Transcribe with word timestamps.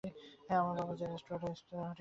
আমার 0.03 0.75
বাবা, 0.77 0.93
Jack 0.95 1.11
Stewart, 1.17 1.43
একজন 1.43 1.53
স্কটিশ 1.53 1.59
ছিলেন। 1.59 1.89